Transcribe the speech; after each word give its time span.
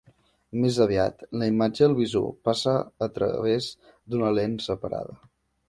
Més 0.61 0.79
aviat, 0.85 1.19
la 1.41 1.49
imatge 1.51 1.83
al 1.89 1.93
visor 1.99 2.25
passa 2.49 2.75
a 3.09 3.11
través 3.21 3.71
d'una 3.93 4.35
lent 4.41 4.59
separada. 4.73 5.19